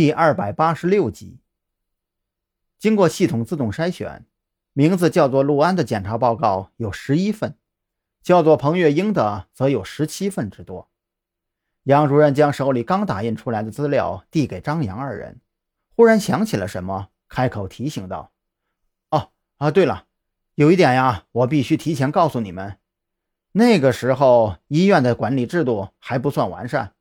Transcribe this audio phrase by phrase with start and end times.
[0.00, 1.40] 第二百八十六集。
[2.78, 4.24] 经过系统自动筛选，
[4.72, 7.54] 名字叫做陆安的检查报告有十一份，
[8.22, 10.88] 叫做彭月英的则有十七份之多。
[11.82, 15.42] 杨主任将手里刚打印出来的资料递给张扬二人，
[15.94, 18.32] 忽然想起了什么，开口提醒道
[19.12, 20.06] ：“哦啊，对了，
[20.54, 22.78] 有一点呀，我必须提前告诉你们。
[23.52, 26.94] 那个时候医院的管理制度还不算完善，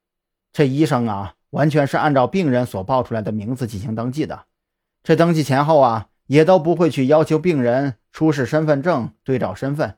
[0.51, 4.45] 这医生啊。”完全是按照病人所报出来的名字进行登记的，
[5.03, 9.97] 这登记前后啊，也都不会去要求病人出示身份证对照身份，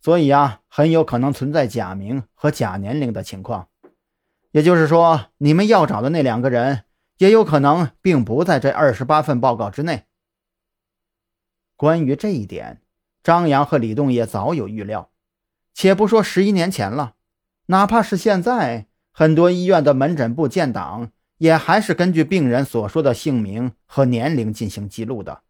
[0.00, 3.68] 所以啊，很有可能存在假名和假年龄的情况。
[4.50, 6.84] 也就是说，你们要找的那两个人，
[7.18, 10.04] 也有可能并不在这二十八份报告之内。
[11.76, 12.80] 关于这一点，
[13.22, 15.10] 张扬和李栋也早有预料。
[15.74, 17.14] 且不说十一年前了，
[17.66, 18.86] 哪怕是现在。
[19.18, 25.42] 很多医院的门诊部建档也还是根据病人所说的姓名和年龄进行记录的，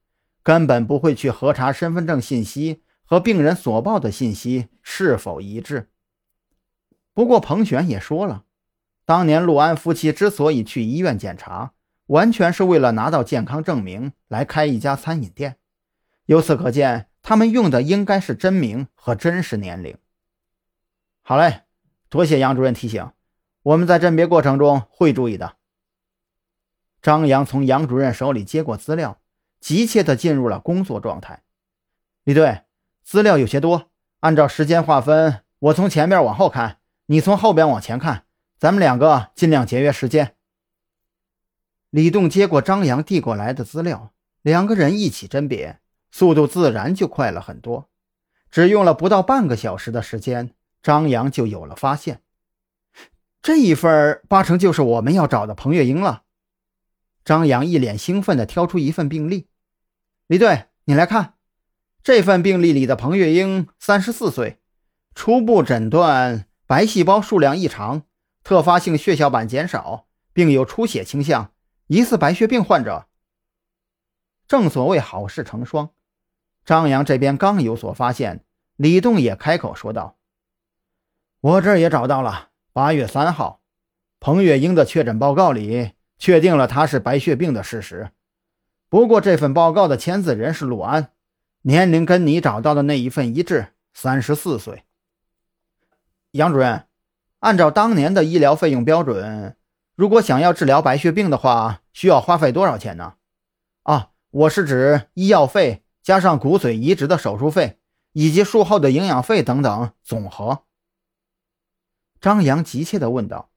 [0.42, 5.90] 根本不会去核查身份证信息和病人所报的信息是否一致。
[7.12, 8.44] 不过彭璇也说了，
[9.04, 11.74] 当年陆安夫妻之所以去医院检查，
[12.06, 15.56] 完全是为了拿到健康证明来开一家餐饮店。
[16.24, 19.94] 由此可见，他们用的应该是真名和真实年龄。
[21.20, 21.64] 好嘞，
[22.08, 23.06] 多谢杨主任提醒。
[23.68, 25.56] 我们在甄别过程中会注意的。
[27.02, 29.20] 张扬从杨主任手里接过资料，
[29.60, 31.42] 急切地进入了工作状态。
[32.24, 32.62] 李队，
[33.02, 38.24] 资料有些多，按照时间划分，我从前面往后看，你从后边往前看，
[38.56, 40.34] 咱们两个尽量节约时间。
[41.90, 45.78] 李栋接过张扬递过来的资料，两个人一起甄别，
[46.10, 47.90] 速度自然就快了很多。
[48.50, 52.22] 只用了不到半个小时的时间，张扬就有了发现。
[53.48, 56.24] 这一份八成就是我们要找的彭月英了。
[57.24, 59.48] 张扬一脸兴奋地挑出一份病历，
[60.26, 61.32] 李队，你来看，
[62.02, 64.60] 这份病历里的彭月英，三十四岁，
[65.14, 68.02] 初步诊断白细胞数量异常，
[68.44, 71.50] 特发性血小板减少，并有出血倾向，
[71.86, 73.06] 疑似白血病患者。
[74.46, 75.88] 正所谓好事成双，
[76.66, 78.44] 张扬这边刚有所发现，
[78.76, 80.18] 李栋也开口说道
[81.40, 82.47] ：“我这儿也找到了。”
[82.78, 83.60] 八月三号，
[84.20, 88.10] 彭月英的确诊报告里确定了他是白血病的事实。
[88.88, 91.10] 不过这份报告的签字人是陆安，
[91.62, 94.84] 年龄跟你找到的那一份一致，三十四岁。
[96.30, 96.84] 杨主任，
[97.40, 99.56] 按照当年的医疗费用标准，
[99.96, 103.14] 如果想要治疗白血病的话，需要花费多少钱呢？
[103.82, 107.80] 啊，我是指医药费加上骨髓移植的手术费
[108.12, 110.60] 以及术后的营养费等等总和。
[112.20, 113.50] 张扬急切地问道：“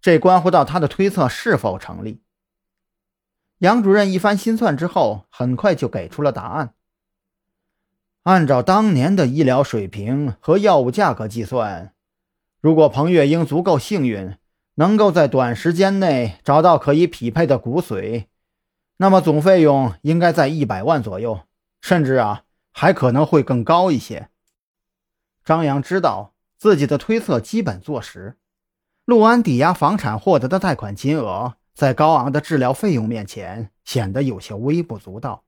[0.00, 2.22] 这关乎到他的推测是否成立？”
[3.58, 6.74] 杨主任一番心算之后，很快就给出了答案。
[8.22, 11.94] 按照当年的医疗水平和药物价格计算，
[12.60, 14.36] 如果彭月英足够幸运，
[14.74, 18.26] 能够在短时间内找到可以匹配的骨髓，
[18.96, 21.40] 那么总费用应该在一百万左右，
[21.80, 24.30] 甚至啊，还可能会更高一些。
[25.44, 26.34] 张扬知道。
[26.60, 28.36] 自己的推测基本坐实，
[29.06, 35.44] 陆安抵押房产获得的贷款金额，在高昂的治疗费用面前显得有些微不足道。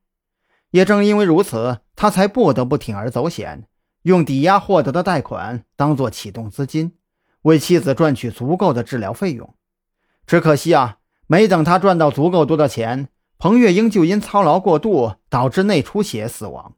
[0.70, 3.68] 也正因为如此，他才不得不铤而走险，
[4.04, 6.96] 用抵押获得的贷款当做启动资金，
[7.42, 9.54] 为妻子赚取足够的治疗费用。
[10.26, 10.96] 只可惜啊，
[11.26, 16.74] 没等他赚到足够多的钱，彭月英就因操劳过度导致内出血死亡。